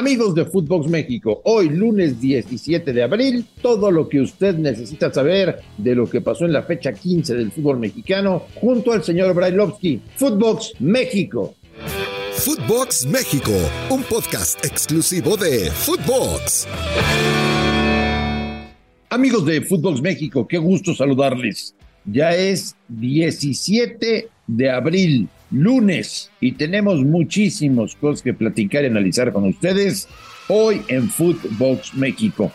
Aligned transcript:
Amigos 0.00 0.34
de 0.34 0.46
Footbox 0.46 0.88
México, 0.88 1.42
hoy 1.44 1.68
lunes 1.68 2.18
17 2.22 2.94
de 2.94 3.02
abril, 3.02 3.44
todo 3.60 3.90
lo 3.90 4.08
que 4.08 4.22
usted 4.22 4.54
necesita 4.54 5.12
saber 5.12 5.60
de 5.76 5.94
lo 5.94 6.08
que 6.08 6.22
pasó 6.22 6.46
en 6.46 6.54
la 6.54 6.62
fecha 6.62 6.94
15 6.94 7.34
del 7.34 7.52
fútbol 7.52 7.78
mexicano 7.78 8.44
junto 8.54 8.92
al 8.92 9.04
señor 9.04 9.34
Brailovsky. 9.34 10.00
Footbox 10.16 10.72
México. 10.80 11.54
Footbox 12.32 13.04
México, 13.08 13.52
un 13.90 14.02
podcast 14.04 14.64
exclusivo 14.64 15.36
de 15.36 15.70
Footbox. 15.70 16.66
Amigos 19.10 19.44
de 19.44 19.60
Footbox 19.60 20.00
México, 20.00 20.48
qué 20.48 20.56
gusto 20.56 20.94
saludarles. 20.94 21.74
Ya 22.06 22.34
es 22.34 22.74
17 22.88 24.30
de 24.46 24.70
abril 24.70 25.28
lunes 25.50 26.30
y 26.40 26.52
tenemos 26.52 27.00
muchísimos 27.02 27.96
cosas 27.96 28.22
que 28.22 28.34
platicar 28.34 28.84
y 28.84 28.86
analizar 28.86 29.32
con 29.32 29.44
ustedes 29.44 30.08
hoy 30.48 30.82
en 30.88 31.08
Footbox 31.08 31.94
México. 31.94 32.52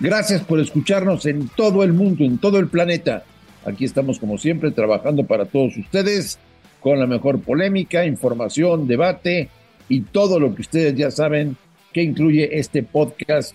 Gracias 0.00 0.42
por 0.42 0.60
escucharnos 0.60 1.26
en 1.26 1.48
todo 1.48 1.82
el 1.82 1.92
mundo, 1.92 2.24
en 2.24 2.38
todo 2.38 2.58
el 2.58 2.68
planeta. 2.68 3.24
Aquí 3.64 3.84
estamos 3.84 4.18
como 4.18 4.38
siempre 4.38 4.70
trabajando 4.70 5.24
para 5.24 5.44
todos 5.46 5.76
ustedes 5.76 6.38
con 6.80 7.00
la 7.00 7.06
mejor 7.06 7.40
polémica, 7.40 8.06
información, 8.06 8.86
debate 8.86 9.48
y 9.88 10.02
todo 10.02 10.38
lo 10.38 10.54
que 10.54 10.62
ustedes 10.62 10.94
ya 10.94 11.10
saben 11.10 11.56
que 11.92 12.02
incluye 12.02 12.58
este 12.58 12.82
podcast 12.82 13.54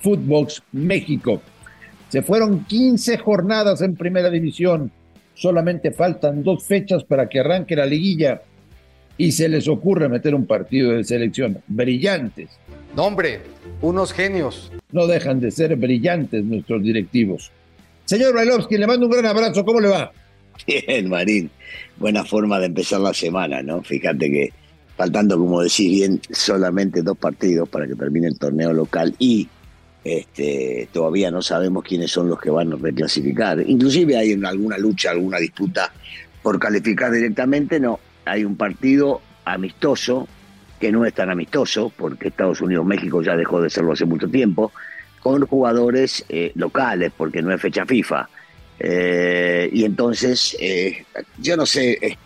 Footbox 0.00 0.62
México. 0.72 1.40
Se 2.08 2.22
fueron 2.22 2.64
15 2.64 3.18
jornadas 3.18 3.80
en 3.82 3.96
primera 3.96 4.30
división 4.30 4.90
solamente 5.36 5.92
faltan 5.92 6.42
dos 6.42 6.64
fechas 6.64 7.04
para 7.04 7.28
que 7.28 7.40
arranque 7.40 7.76
la 7.76 7.86
liguilla 7.86 8.42
y 9.18 9.32
se 9.32 9.48
les 9.48 9.68
ocurre 9.68 10.08
meter 10.08 10.34
un 10.34 10.46
partido 10.46 10.92
de 10.92 11.04
selección. 11.04 11.62
Brillantes. 11.68 12.50
No, 12.96 13.04
hombre, 13.04 13.40
unos 13.82 14.12
genios. 14.12 14.72
No 14.90 15.06
dejan 15.06 15.40
de 15.40 15.50
ser 15.50 15.76
brillantes 15.76 16.44
nuestros 16.44 16.82
directivos. 16.82 17.52
Señor 18.06 18.32
Brailovsky, 18.32 18.78
le 18.78 18.86
mando 18.86 19.06
un 19.06 19.12
gran 19.12 19.26
abrazo. 19.26 19.64
¿Cómo 19.64 19.80
le 19.80 19.88
va? 19.88 20.12
Bien, 20.66 21.08
Marín. 21.08 21.50
Buena 21.98 22.24
forma 22.24 22.58
de 22.58 22.66
empezar 22.66 23.00
la 23.00 23.12
semana, 23.12 23.62
¿no? 23.62 23.82
Fíjate 23.82 24.30
que 24.30 24.52
faltando, 24.96 25.38
como 25.38 25.62
decís 25.62 25.90
bien, 25.90 26.20
solamente 26.30 27.02
dos 27.02 27.18
partidos 27.18 27.68
para 27.68 27.86
que 27.86 27.94
termine 27.94 28.28
el 28.28 28.38
torneo 28.38 28.72
local 28.72 29.14
y 29.18 29.48
este, 30.06 30.88
todavía 30.92 31.32
no 31.32 31.42
sabemos 31.42 31.82
quiénes 31.82 32.12
son 32.12 32.28
los 32.28 32.40
que 32.40 32.50
van 32.50 32.72
a 32.72 32.76
reclasificar. 32.76 33.60
Inclusive 33.66 34.16
hay 34.16 34.40
alguna 34.44 34.78
lucha, 34.78 35.10
alguna 35.10 35.38
disputa 35.38 35.92
por 36.42 36.60
calificar 36.60 37.10
directamente, 37.10 37.80
no. 37.80 37.98
Hay 38.24 38.44
un 38.44 38.56
partido 38.56 39.20
amistoso, 39.44 40.28
que 40.78 40.92
no 40.92 41.04
es 41.04 41.12
tan 41.12 41.28
amistoso, 41.28 41.92
porque 41.96 42.28
Estados 42.28 42.60
Unidos-México 42.60 43.20
ya 43.20 43.36
dejó 43.36 43.60
de 43.60 43.68
serlo 43.68 43.94
hace 43.94 44.04
mucho 44.04 44.28
tiempo, 44.28 44.70
con 45.20 45.44
jugadores 45.44 46.24
eh, 46.28 46.52
locales, 46.54 47.12
porque 47.16 47.42
no 47.42 47.52
es 47.52 47.60
fecha 47.60 47.84
FIFA. 47.84 48.28
Eh, 48.78 49.68
y 49.72 49.84
entonces, 49.84 50.56
eh, 50.60 51.04
yo 51.38 51.56
no 51.56 51.66
sé, 51.66 52.16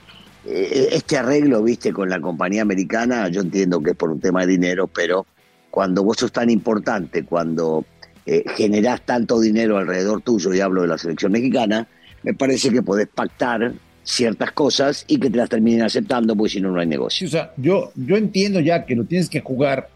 este 0.45 1.17
arreglo, 1.17 1.63
viste, 1.63 1.95
con 1.95 2.11
la 2.11 2.21
compañía 2.21 2.61
americana, 2.61 3.29
yo 3.29 3.41
entiendo 3.41 3.81
que 3.81 3.93
es 3.93 3.97
por 3.97 4.11
un 4.11 4.21
tema 4.21 4.41
de 4.43 4.49
dinero, 4.49 4.87
pero 4.87 5.25
cuando 5.71 6.03
vos 6.03 6.17
sos 6.19 6.33
tan 6.33 6.51
importante, 6.51 7.25
cuando 7.25 7.85
eh, 8.27 8.45
generás 8.57 9.03
tanto 9.03 9.41
dinero 9.41 9.79
alrededor 9.79 10.23
tuyo, 10.23 10.53
y 10.55 10.61
hablo 10.61 10.83
de 10.83 10.89
la 10.89 10.99
selección 10.99 11.33
mexicana, 11.33 11.89
me 12.23 12.35
parece 12.35 12.71
que 12.71 12.83
podés 12.83 13.09
pactar 13.09 13.73
ciertas 14.03 14.53
cosas 14.53 15.05
y 15.07 15.19
que 15.19 15.31
te 15.31 15.37
las 15.37 15.49
terminen 15.49 15.83
aceptando, 15.83 16.35
porque 16.35 16.53
si 16.53 16.61
no, 16.61 16.71
no 16.71 16.81
hay 16.81 16.87
negocio. 16.87 17.27
O 17.27 17.31
sea, 17.31 17.53
yo, 17.57 17.93
yo 17.95 18.17
entiendo 18.17 18.61
ya 18.61 18.85
que 18.85 18.97
lo 18.97 19.05
tienes 19.05 19.29
que 19.29 19.41
jugar 19.41 19.89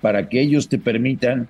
para 0.00 0.28
que 0.28 0.40
ellos 0.40 0.68
te 0.68 0.78
permitan 0.78 1.48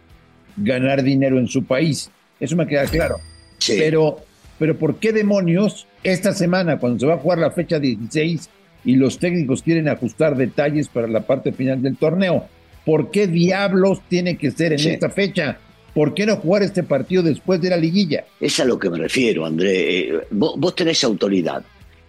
ganar 0.56 1.02
dinero 1.02 1.39
en 1.39 1.48
su 1.48 1.64
país. 1.64 2.11
Eso 2.39 2.56
me 2.56 2.67
queda 2.67 2.84
claro. 2.86 3.17
Sí. 3.58 3.77
Pero, 3.78 4.19
pero 4.58 4.78
¿por 4.78 4.96
qué 4.96 5.12
demonios 5.12 5.86
esta 6.02 6.33
semana, 6.33 6.79
cuando 6.79 7.01
se 7.01 7.06
va 7.06 7.14
a 7.14 7.18
jugar 7.18 7.39
la 7.39 7.51
fecha 7.51 7.79
16 7.79 8.48
y 8.85 8.96
los 8.96 9.18
técnicos 9.18 9.62
quieren 9.62 9.89
ajustar 9.89 10.36
detalles 10.36 10.89
para 10.89 11.08
la 11.08 11.20
parte 11.20 11.52
final 11.52 11.83
del 11.83 11.96
torneo? 11.96 12.46
¿Por 12.84 13.10
qué 13.10 13.26
diablos 13.26 14.00
tiene 14.08 14.36
que 14.36 14.50
ser 14.50 14.72
en 14.72 14.78
Sí. 14.78 14.88
esta 14.90 15.10
fecha? 15.10 15.58
¿Por 15.94 16.14
qué 16.14 16.24
no 16.26 16.36
jugar 16.36 16.62
este 16.62 16.82
partido 16.82 17.22
después 17.22 17.60
de 17.60 17.70
la 17.70 17.76
liguilla? 17.76 18.24
Es 18.40 18.58
a 18.60 18.64
lo 18.64 18.78
que 18.78 18.88
me 18.90 18.98
refiero, 18.98 19.44
André. 19.44 20.00
Eh, 20.08 20.20
vos, 20.30 20.54
vos 20.58 20.74
tenés 20.74 21.04
autoridad. 21.04 21.62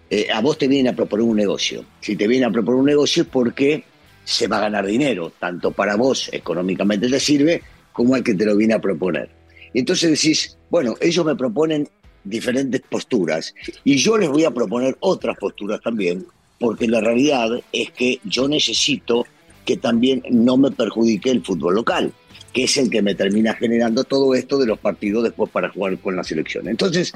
Eh, 0.10 0.28
a 0.34 0.42
vos 0.42 0.58
te 0.58 0.68
vienen 0.68 0.94
a 0.94 0.96
proponer 0.96 1.26
un 1.26 1.36
negocio. 1.36 1.84
Si 2.00 2.16
te 2.16 2.28
vienen 2.28 2.50
a 2.50 2.52
proponer 2.52 2.80
un 2.80 2.86
negocio 2.86 3.24
es 3.24 3.30
porque 3.30 3.84
se 4.24 4.48
va 4.48 4.58
a 4.58 4.62
ganar 4.62 4.86
dinero, 4.86 5.34
tanto 5.38 5.72
para 5.72 5.96
vos 5.96 6.30
económicamente 6.32 7.10
te 7.10 7.20
sirve, 7.20 7.62
como 7.92 8.16
al 8.16 8.24
que 8.24 8.34
te 8.34 8.46
lo 8.46 8.56
viene 8.56 8.74
a 8.74 8.80
proponer. 8.80 9.30
Y 9.74 9.80
entonces 9.80 10.12
decís, 10.12 10.58
bueno, 10.70 10.96
ellos 11.02 11.26
me 11.26 11.36
proponen 11.36 11.90
diferentes 12.24 12.82
posturas 12.90 13.54
y 13.84 13.98
yo 13.98 14.18
les 14.18 14.30
voy 14.30 14.46
a 14.46 14.52
proponer 14.52 14.96
otras 15.02 15.36
posturas 15.38 15.82
también, 15.82 16.26
porque 16.58 16.88
la 16.88 17.02
realidad 17.02 17.50
es 17.74 17.92
que 17.92 18.20
yo 18.24 18.48
necesito 18.48 19.26
que 19.66 19.78
también 19.78 20.24
no 20.30 20.58
me 20.58 20.72
perjudique 20.72 21.30
el 21.32 21.44
fútbol 21.44 21.76
local, 21.76 22.12
que 22.52 22.66
es 22.66 22.78
el 22.78 22.90
que 22.90 23.02
me 23.02 23.16
termina 23.16 23.54
generando 23.54 24.04
todo 24.04 24.36
esto 24.36 24.58
de 24.58 24.68
los 24.68 24.80
partidos 24.80 25.24
después 25.24 25.50
para 25.52 25.70
jugar 25.70 25.98
con 26.00 26.16
la 26.16 26.24
selección. 26.24 26.68
Entonces, 26.68 27.14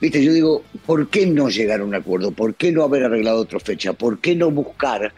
viste, 0.00 0.22
yo 0.22 0.32
digo, 0.32 0.62
¿por 0.84 1.08
qué 1.08 1.26
no 1.26 1.48
llegar 1.48 1.80
a 1.80 1.84
un 1.84 1.94
acuerdo? 1.94 2.30
¿Por 2.30 2.54
qué 2.54 2.72
no 2.72 2.82
haber 2.82 3.04
arreglado 3.04 3.40
otra 3.40 3.60
fecha? 3.60 3.92
¿Por 3.92 4.18
qué 4.18 4.34
no 4.34 4.50
buscar 4.50 5.12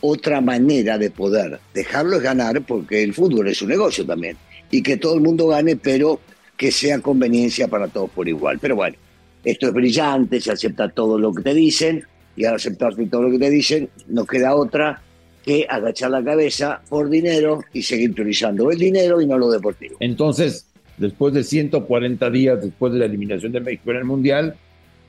otra 0.00 0.40
manera 0.40 0.98
de 0.98 1.10
poder 1.10 1.60
dejarlos 1.72 2.22
ganar? 2.22 2.62
Porque 2.62 3.02
el 3.02 3.14
fútbol 3.14 3.48
es 3.48 3.62
un 3.62 3.68
negocio 3.68 4.04
también. 4.04 4.36
Y 4.70 4.82
que 4.82 4.96
todo 4.96 5.14
el 5.14 5.20
mundo 5.20 5.48
gane, 5.48 5.76
pero 5.76 6.20
que 6.56 6.72
sea 6.72 7.00
conveniencia 7.00 7.68
para 7.68 7.88
todos 7.88 8.10
por 8.10 8.28
igual. 8.28 8.58
Pero 8.60 8.76
bueno, 8.76 8.96
esto 9.44 9.68
es 9.68 9.72
brillante, 9.72 10.40
se 10.40 10.52
acepta 10.52 10.88
todo 10.88 11.18
lo 11.18 11.32
que 11.34 11.42
te 11.42 11.54
dicen, 11.54 12.04
y 12.36 12.44
al 12.44 12.56
aceptar 12.56 12.94
todo 13.10 13.22
lo 13.22 13.30
que 13.30 13.38
te 13.38 13.50
dicen, 13.50 13.88
no 14.08 14.24
queda 14.26 14.54
otra 14.54 15.02
que 15.44 15.66
agachar 15.68 16.10
la 16.10 16.24
cabeza 16.24 16.80
por 16.88 17.10
dinero 17.10 17.60
y 17.72 17.82
seguir 17.82 18.14
priorizando 18.14 18.70
el 18.70 18.78
dinero 18.78 19.20
y 19.20 19.26
no 19.26 19.36
lo 19.36 19.50
deportivo. 19.50 19.96
Entonces, 20.00 20.66
después 20.96 21.34
de 21.34 21.44
140 21.44 22.30
días 22.30 22.62
después 22.62 22.92
de 22.92 22.98
la 22.98 23.04
eliminación 23.04 23.52
de 23.52 23.60
México 23.60 23.90
en 23.90 23.96
el 23.98 24.04
Mundial, 24.04 24.56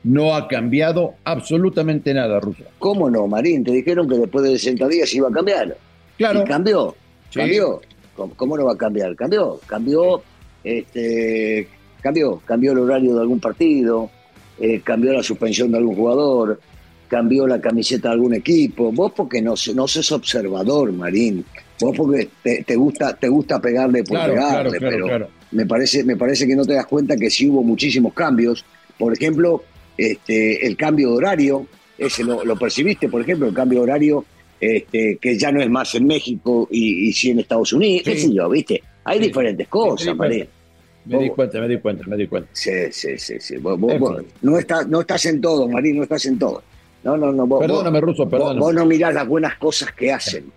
no 0.04 0.34
ha 0.34 0.46
cambiado 0.46 1.14
absolutamente 1.24 2.12
nada, 2.12 2.38
Rusia. 2.38 2.66
¿Cómo 2.78 3.10
no, 3.10 3.26
Marín? 3.26 3.64
Te 3.64 3.72
dijeron 3.72 4.08
que 4.08 4.16
después 4.16 4.44
de 4.44 4.50
60 4.58 4.86
días 4.88 5.12
iba 5.14 5.28
a 5.28 5.32
cambiar. 5.32 5.76
Claro, 6.18 6.42
Y 6.42 6.44
cambió. 6.44 6.94
Sí. 7.30 7.40
Cambió. 7.40 7.80
¿Cómo, 8.14 8.34
cómo 8.34 8.56
no 8.56 8.66
va 8.66 8.72
a 8.72 8.76
cambiar? 8.76 9.16
Cambió. 9.16 9.58
Cambió, 9.66 10.22
este, 10.62 11.68
cambió. 12.00 12.40
Cambió 12.44 12.72
el 12.72 12.78
horario 12.78 13.14
de 13.14 13.20
algún 13.20 13.40
partido, 13.40 14.10
eh, 14.60 14.80
cambió 14.84 15.12
la 15.12 15.22
suspensión 15.22 15.72
de 15.72 15.78
algún 15.78 15.96
jugador, 15.96 16.60
cambió 17.08 17.46
la 17.46 17.60
camiseta 17.60 18.08
de 18.08 18.14
algún 18.14 18.34
equipo. 18.34 18.92
Vos 18.92 19.12
porque 19.14 19.40
no, 19.42 19.54
no 19.74 19.88
sos 19.88 20.12
observador, 20.12 20.92
Marín. 20.92 21.44
Vos 21.80 21.96
porque 21.96 22.28
te, 22.42 22.64
te 22.64 22.76
gusta, 22.76 23.14
te 23.16 23.28
gusta 23.28 23.60
pegarle 23.60 24.02
por 24.04 24.16
claro, 24.16 24.32
pegarle, 24.34 24.78
claro, 24.78 24.94
pero 24.94 25.06
claro. 25.06 25.28
me 25.52 25.66
parece, 25.66 26.04
me 26.04 26.16
parece 26.16 26.46
que 26.46 26.56
no 26.56 26.64
te 26.64 26.72
das 26.74 26.86
cuenta 26.86 27.16
que 27.16 27.28
sí 27.30 27.48
hubo 27.48 27.62
muchísimos 27.62 28.14
cambios. 28.14 28.64
Por 28.98 29.12
ejemplo, 29.12 29.62
este, 29.98 30.66
el 30.66 30.76
cambio 30.76 31.10
de 31.10 31.16
horario, 31.16 31.66
ese 31.98 32.24
lo, 32.24 32.44
lo 32.44 32.56
percibiste, 32.56 33.08
por 33.08 33.20
ejemplo, 33.20 33.46
el 33.48 33.54
cambio 33.54 33.80
de 33.80 33.84
horario, 33.84 34.24
este, 34.58 35.18
que 35.20 35.38
ya 35.38 35.52
no 35.52 35.60
es 35.60 35.68
más 35.68 35.94
en 35.94 36.06
México 36.06 36.66
y, 36.70 37.08
y 37.08 37.12
sí 37.12 37.30
en 37.30 37.40
Estados 37.40 37.72
Unidos, 37.74 38.02
qué 38.04 38.16
Sí. 38.16 38.28
sé 38.28 38.34
yo, 38.34 38.48
¿viste? 38.48 38.82
Hay 39.04 39.18
Sí. 39.18 39.26
diferentes 39.26 39.68
cosas, 39.68 40.16
Marín. 40.16 40.46
Me 41.04 41.18
di 41.22 41.28
cuenta, 41.30 41.60
me 41.60 41.68
di 41.68 41.78
cuenta, 41.78 42.04
me 42.08 42.16
di 42.16 42.26
cuenta. 42.26 42.48
Sí, 42.52 42.70
sí, 42.90 43.16
sí, 43.18 43.34
sí. 43.38 43.58
Vos, 43.58 43.78
vos- 43.78 43.96
vos 43.98 44.22
no, 44.42 44.58
estás, 44.58 44.88
no 44.88 45.02
estás 45.02 45.24
en 45.26 45.40
todo, 45.40 45.68
Marín, 45.68 45.98
no 45.98 46.02
estás 46.02 46.24
en 46.26 46.36
todo. 46.38 46.62
No, 47.06 47.16
no, 47.16 47.32
no. 47.32 47.46
Vos, 47.46 47.60
Perdóname, 47.60 48.00
vos- 48.00 48.08
Ruso, 48.10 48.28
perdóname. 48.28 48.60
Vos, 48.60 48.74
no 48.74 48.84
mirás 48.84 49.14
las 49.14 49.26
buenas 49.28 49.56
cosas 49.56 49.92
que 49.92 50.12
hacen. 50.12 50.50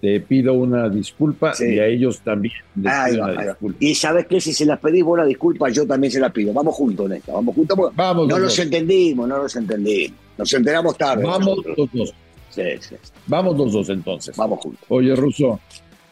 Te 0.00 0.20
pido 0.20 0.52
una 0.52 0.88
disculpa 0.90 1.54
Sí. 1.54 1.64
y 1.74 1.78
a 1.78 1.86
ellos 1.86 2.20
también 2.20 2.52
les 2.76 2.92
pido 3.10 3.24
una 3.24 3.42
disculpa. 3.46 3.78
Y 3.80 3.94
sabes 3.94 4.26
qué, 4.26 4.38
si 4.40 4.52
se 4.52 4.66
las 4.66 4.78
pedís 4.78 5.02
vos 5.02 5.16
la 5.18 5.24
disculpa, 5.24 5.70
yo 5.70 5.86
también 5.86 6.10
se 6.12 6.20
las 6.20 6.30
pido. 6.30 6.52
Vamos 6.52 6.74
juntos 6.74 7.06
en 7.06 7.12
esta, 7.16 7.32
vamos 7.32 7.54
juntos. 7.54 7.78
Vamos 7.94 8.28
no 8.28 8.38
los 8.38 8.58
entendimos, 8.58 9.26
no 9.26 9.38
los 9.38 9.56
entendimos. 9.56 10.18
Nos 10.36 10.52
enteramos 10.52 10.98
tarde. 10.98 11.24
Vamos 11.24 11.56
nosotros. 11.56 11.76
los 11.78 11.92
dos. 11.92 12.14
Sí, 12.50 12.62
sí, 12.80 12.96
sí. 13.02 13.10
Vamos 13.26 13.56
los 13.56 13.72
dos 13.72 13.88
entonces. 13.88 14.36
Vamos 14.36 14.60
juntos. 14.60 14.84
Oye, 14.88 15.16
Ruso, 15.16 15.58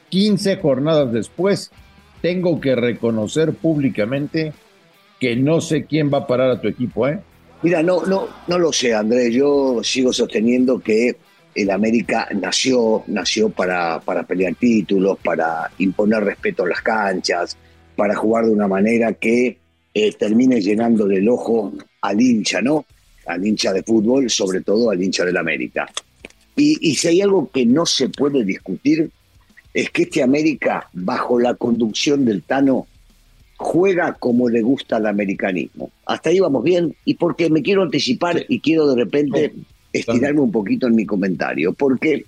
15 0.09 0.57
jornadas 0.57 1.13
después, 1.13 1.71
tengo 2.23 2.61
que 2.61 2.75
reconocer 2.75 3.53
públicamente 3.53 4.53
que 5.21 5.37
no 5.37 5.61
sé 5.61 5.85
quién 5.85 6.11
va 6.13 6.19
a 6.19 6.27
parar 6.27 6.51
a 6.51 6.61
tu 6.61 6.67
equipo, 6.69 7.07
¿eh? 7.09 7.21
Mira, 7.63 7.81
no, 7.83 8.05
no, 8.07 8.29
no 8.49 8.59
lo 8.59 8.73
sé, 8.73 8.93
Andrés. 8.93 9.33
Yo 9.33 9.81
sigo 9.85 10.13
sosteniendo 10.13 10.81
que 10.81 11.17
el 11.55 11.71
América 11.71 12.29
nació, 12.35 13.05
nació 13.07 13.51
para, 13.51 14.01
para 14.01 14.25
pelear 14.25 14.55
títulos, 14.57 15.19
para 15.23 15.71
imponer 15.79 16.25
respeto 16.25 16.65
a 16.65 16.69
las 16.69 16.83
canchas, 16.83 17.57
para 17.95 18.17
jugar 18.17 18.47
de 18.47 18.51
una 18.51 18.67
manera 18.67 19.13
que 19.13 19.59
eh, 19.95 20.13
termine 20.19 20.61
llenando 20.61 21.07
del 21.07 21.29
ojo 21.29 21.73
al 22.01 22.21
hincha, 22.21 22.61
¿no? 22.61 22.85
Al 23.27 23.47
hincha 23.47 23.73
de 23.73 23.85
fútbol, 23.85 24.29
sobre 24.29 24.63
todo 24.63 24.91
al 24.91 25.01
hincha 25.01 25.25
del 25.25 25.37
América. 25.37 25.89
Y, 26.57 26.91
y 26.91 26.97
si 26.97 27.09
hay 27.09 27.21
algo 27.21 27.49
que 27.51 27.65
no 27.65 27.87
se 27.87 28.09
puede 28.09 28.45
discutir, 28.45 29.09
es 29.73 29.91
que 29.91 30.03
este 30.03 30.23
América, 30.23 30.89
bajo 30.93 31.39
la 31.39 31.55
conducción 31.55 32.25
del 32.25 32.43
Tano, 32.43 32.89
juega 33.63 34.15
como 34.15 34.49
le 34.49 34.61
gusta 34.61 34.97
al 34.97 35.07
americanismo. 35.07 35.91
Hasta 36.05 36.31
ahí 36.31 36.41
vamos 36.41 36.65
bien, 36.65 36.95
y 37.05 37.15
porque 37.15 37.49
me 37.49 37.63
quiero 37.63 37.83
anticipar 37.83 38.45
y 38.49 38.61
quiero 38.61 38.89
de 38.89 38.97
repente 38.97 39.55
estirarme 39.93 40.41
un 40.41 40.51
poquito 40.51 40.89
en 40.89 40.97
mi 40.97 41.07
comentario, 41.07 41.73
porque 41.73 42.25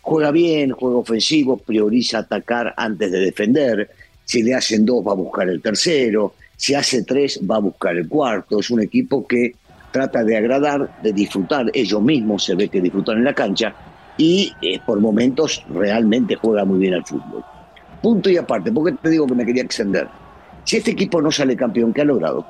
juega 0.00 0.30
bien, 0.30 0.70
juega 0.70 0.96
ofensivo, 0.96 1.56
prioriza 1.56 2.18
atacar 2.18 2.72
antes 2.76 3.10
de 3.10 3.18
defender, 3.18 3.90
si 4.24 4.42
le 4.42 4.54
hacen 4.54 4.86
dos 4.86 5.04
va 5.06 5.12
a 5.12 5.16
buscar 5.16 5.48
el 5.48 5.60
tercero, 5.60 6.34
si 6.56 6.74
hace 6.74 7.02
tres 7.02 7.40
va 7.48 7.56
a 7.56 7.60
buscar 7.60 7.96
el 7.96 8.08
cuarto, 8.08 8.60
es 8.60 8.70
un 8.70 8.80
equipo 8.80 9.26
que 9.26 9.54
trata 9.90 10.22
de 10.22 10.36
agradar, 10.36 11.00
de 11.02 11.12
disfrutar, 11.12 11.70
ellos 11.74 12.02
mismos 12.02 12.44
se 12.44 12.54
ve 12.54 12.68
que 12.68 12.80
disfrutan 12.80 13.18
en 13.18 13.24
la 13.24 13.34
cancha 13.34 13.74
y 14.16 14.52
eh, 14.62 14.78
por 14.86 15.00
momentos 15.00 15.64
realmente 15.68 16.36
juega 16.36 16.64
muy 16.64 16.78
bien 16.78 16.94
al 16.94 17.04
fútbol. 17.04 17.42
Punto 18.00 18.30
y 18.30 18.36
aparte, 18.36 18.70
porque 18.70 18.92
te 18.92 19.10
digo 19.10 19.26
que 19.26 19.34
me 19.34 19.44
quería 19.44 19.62
extender. 19.62 20.06
Si 20.66 20.78
este 20.78 20.90
equipo 20.90 21.22
no 21.22 21.30
sale 21.30 21.56
campeón, 21.56 21.94
¿qué 21.94 22.00
ha 22.00 22.04
logrado? 22.04 22.44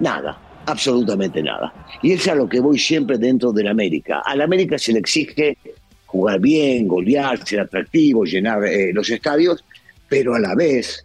Nada, 0.00 0.38
absolutamente 0.64 1.42
nada. 1.42 1.72
Y 2.02 2.12
es 2.12 2.26
a 2.28 2.34
lo 2.34 2.48
que 2.48 2.60
voy 2.60 2.78
siempre 2.78 3.18
dentro 3.18 3.52
del 3.52 3.68
América. 3.68 4.22
Al 4.24 4.40
América 4.40 4.78
se 4.78 4.94
le 4.94 5.00
exige 5.00 5.58
jugar 6.06 6.40
bien, 6.40 6.88
golear, 6.88 7.46
ser 7.46 7.60
atractivo, 7.60 8.24
llenar 8.24 8.64
eh, 8.64 8.90
los 8.94 9.10
estadios, 9.10 9.62
pero 10.08 10.34
a 10.34 10.40
la 10.40 10.54
vez 10.54 11.04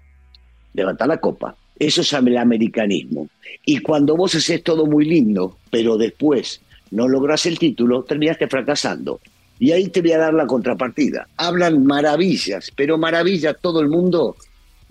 levantar 0.74 1.10
la 1.10 1.18
copa. 1.18 1.54
Eso 1.78 2.00
es 2.00 2.13
el 2.13 2.38
americanismo. 2.38 3.28
Y 3.66 3.80
cuando 3.80 4.16
vos 4.16 4.33
haces 4.33 4.63
todo 4.63 4.86
muy 4.86 5.04
lindo, 5.04 5.57
pero 5.69 5.98
después 5.98 6.62
no 6.92 7.10
logras 7.10 7.45
el 7.45 7.60
título, 7.60 8.04
terminaste 8.04 8.48
fracasando. 8.48 9.19
Y 9.60 9.74
ahí 9.74 9.89
te 9.89 10.01
voy 10.01 10.13
a 10.13 10.19
dar 10.19 10.33
la 10.33 10.48
contrapartida. 10.48 11.28
Hablan 11.36 11.86
maravillas, 11.86 12.72
pero 12.74 12.98
maravilla 12.98 13.54
todo 13.54 13.81
el 13.81 13.89
mundo 13.89 14.38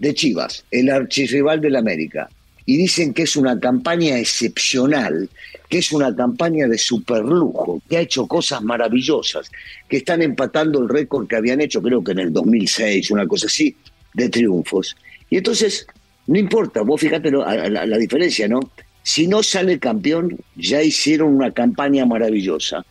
de 0.01 0.15
Chivas, 0.15 0.65
el 0.71 0.91
archirrival 0.91 1.61
del 1.61 1.77
América. 1.77 2.29
Y 2.67 2.77
dicen 2.77 3.13
que 3.13 3.23
es 3.23 3.37
una 3.37 3.59
campaña 3.61 4.19
excepcional, 4.19 5.29
que 5.69 5.79
es 5.79 5.93
una 5.93 6.15
campaña 6.15 6.67
de 6.67 6.79
superlujo, 6.79 7.83
que 7.89 7.99
ha 7.99 8.01
hecho 8.01 8.27
cosas 8.27 8.63
maravillosas, 8.63 9.51
que 9.89 9.99
están 9.99 10.23
empatando 10.23 10.81
el 10.81 10.89
récord 10.89 11.29
que 11.29 11.37
habían 11.37 11.61
hecho, 11.61 11.83
creo 11.83 12.03
que 12.03 12.13
en 12.13 12.21
el 12.21 12.33
2006, 12.33 13.11
una 13.11 13.27
cosa 13.27 13.47
así, 13.47 13.77
de 14.15 14.29
triunfos. 14.29 14.97
Y 15.29 15.37
entonces, 15.37 15.87
no 16.27 16.39
importa, 16.39 16.81
vos 16.83 17.01
fíjate 17.01 17.31
la, 17.31 17.87
la 17.87 17.99
diferencia, 17.99 18.49
¿no? 18.49 18.61
Si 19.03 19.27
no 19.27 19.43
sale 19.43 19.79
campeón, 19.79 20.39
ya 20.57 20.83
hicieron 20.83 21.35
una 21.35 21.53
campaña 21.53 22.07
maravillosa. 22.07 22.85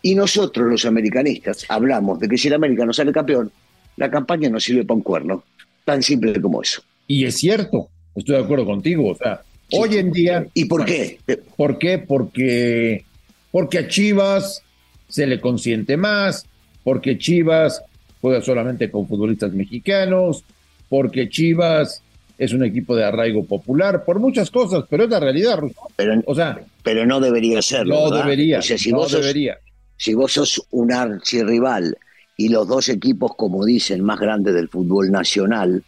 Y 0.00 0.14
nosotros, 0.14 0.68
los 0.68 0.84
americanistas, 0.84 1.64
hablamos 1.68 2.20
de 2.20 2.28
que 2.28 2.38
si 2.38 2.48
el 2.48 2.54
América 2.54 2.86
no 2.86 2.92
sale 2.92 3.12
campeón, 3.12 3.50
la 3.96 4.10
campaña 4.10 4.48
no 4.48 4.60
sirve 4.60 4.84
para 4.84 4.96
un 4.96 5.02
cuerno. 5.02 5.44
Tan 5.84 6.02
simple 6.02 6.40
como 6.40 6.62
eso. 6.62 6.82
Y 7.06 7.24
es 7.24 7.36
cierto, 7.36 7.88
estoy 8.14 8.36
de 8.36 8.42
acuerdo 8.42 8.64
contigo. 8.64 9.10
O 9.10 9.14
sea, 9.14 9.42
hoy 9.72 9.96
en 9.96 10.12
día. 10.12 10.46
¿Y 10.54 10.64
por 10.64 10.84
qué? 10.84 11.18
¿Por 11.56 11.78
qué? 11.78 11.98
Porque, 11.98 13.04
porque 13.50 13.78
a 13.78 13.88
Chivas 13.88 14.62
se 15.08 15.26
le 15.26 15.40
consiente 15.40 15.96
más, 15.96 16.46
porque 16.82 17.18
Chivas 17.18 17.82
juega 18.20 18.40
solamente 18.40 18.90
con 18.90 19.06
futbolistas 19.06 19.52
mexicanos, 19.52 20.44
porque 20.88 21.28
Chivas 21.28 22.02
es 22.38 22.52
un 22.52 22.64
equipo 22.64 22.96
de 22.96 23.04
arraigo 23.04 23.44
popular, 23.44 24.04
por 24.04 24.18
muchas 24.18 24.50
cosas, 24.50 24.84
pero 24.88 25.04
es 25.04 25.10
la 25.10 25.20
realidad, 25.20 25.60
Pero, 25.94 26.20
o 26.26 26.34
sea, 26.34 26.60
pero 26.82 27.06
no 27.06 27.20
debería 27.20 27.62
serlo. 27.62 28.08
No 28.08 28.16
debería. 28.16 28.60
si 28.60 28.90
no 28.90 28.98
vos 28.98 29.12
debería 29.12 29.58
si 29.96 30.14
vos 30.14 30.32
sos 30.32 30.62
un 30.70 30.92
archirrival 30.92 31.96
y 32.36 32.48
los 32.48 32.66
dos 32.66 32.88
equipos, 32.88 33.32
como 33.36 33.64
dicen, 33.64 34.02
más 34.02 34.18
grandes 34.18 34.54
del 34.54 34.68
fútbol 34.68 35.10
nacional, 35.10 35.84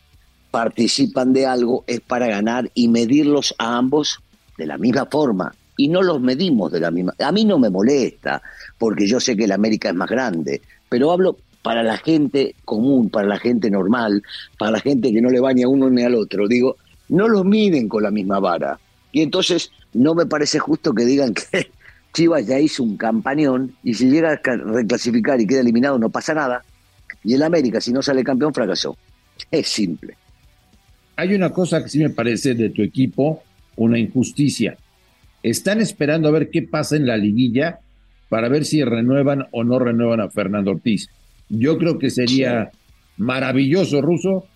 participan 0.51 1.33
de 1.33 1.47
algo, 1.47 1.85
es 1.87 2.01
para 2.01 2.29
ganar 2.29 2.71
y 2.75 2.89
medirlos 2.89 3.55
a 3.59 3.77
ambos 3.77 4.21
de 4.57 4.67
la 4.67 4.79
misma 4.79 5.07
forma. 5.07 5.55
Y 5.77 5.89
no 5.89 6.03
los 6.03 6.21
medimos 6.21 6.73
de 6.73 6.81
la 6.81 6.91
misma. 6.91 7.15
A 7.19 7.33
mí 7.33 7.45
no 7.45 7.59
me 7.59 7.69
molesta, 7.69 8.41
porque 8.79 9.07
yo 9.07 9.21
sé 9.21 9.37
que 9.37 9.47
la 9.47 9.57
América 9.57 9.91
es 9.91 9.95
más 9.95 10.09
grande, 10.09 10.63
pero 10.89 11.11
hablo 11.11 11.37
para 11.63 11.83
la 11.83 11.99
gente 11.99 12.55
común, 12.65 13.11
para 13.11 13.27
la 13.27 13.39
gente 13.39 13.71
normal, 13.71 14.23
para 14.57 14.71
la 14.71 14.81
gente 14.81 15.13
que 15.13 15.21
no 15.21 15.29
le 15.29 15.41
va 15.41 15.53
ni 15.53 15.65
a 15.65 15.69
uno 15.69 15.91
ni 15.91 16.03
al 16.03 16.15
otro. 16.15 16.47
Digo, 16.47 16.77
no 17.09 17.29
los 17.29 17.45
miden 17.45 17.89
con 17.89 18.05
la 18.05 18.11
misma 18.11 18.39
vara. 18.39 18.79
Y 19.13 19.23
entonces 19.23 19.71
no 19.93 20.15
me 20.15 20.27
parece 20.27 20.59
justo 20.59 20.95
que 20.95 21.05
digan 21.05 21.35
que 21.51 21.71
Chivas 22.17 22.47
ya 22.47 22.59
hizo 22.59 22.83
un 22.83 22.97
campañón 22.97 23.75
y 23.85 23.93
si 23.93 24.09
llega 24.09 24.33
a 24.33 24.57
reclasificar 24.57 25.39
y 25.39 25.47
queda 25.47 25.61
eliminado 25.61 25.99
no 25.99 26.09
pasa 26.09 26.33
nada. 26.33 26.65
Y 27.23 27.35
el 27.35 27.43
América, 27.43 27.79
si 27.79 27.93
no 27.93 28.01
sale 28.01 28.25
campeón, 28.25 28.55
fracasó. 28.55 28.97
Es 29.51 29.69
simple. 29.69 30.17
Hay 31.17 31.35
una 31.35 31.51
cosa 31.51 31.83
que 31.83 31.91
sí 31.91 31.99
me 31.99 32.09
parece 32.09 32.55
de 32.55 32.71
tu 32.71 32.81
equipo, 32.81 33.43
una 33.77 33.99
injusticia. 33.99 34.79
Están 35.43 35.83
esperando 35.83 36.29
a 36.29 36.31
ver 36.31 36.49
qué 36.49 36.63
pasa 36.63 36.97
en 36.97 37.07
la 37.07 37.19
liguilla 37.19 37.81
para 38.31 38.49
ver 38.49 38.65
si 38.65 38.83
renuevan 38.83 39.49
o 39.51 39.63
no 39.63 39.79
renuevan 39.79 40.21
a 40.21 40.31
Fernando 40.31 40.71
Ortiz. 40.71 41.11
Yo 41.51 41.77
creo 41.77 41.99
que 41.99 42.09
sería 42.09 42.71
maravilloso, 43.19 44.01
Ruso, 44.01 44.47